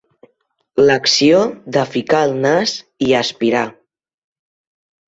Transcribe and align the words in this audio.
L'acció 0.81 1.43
de 1.77 1.83
ficar 1.97 2.23
el 2.31 2.35
nas 2.49 2.75
i 3.11 3.15
aspirar. 3.23 3.67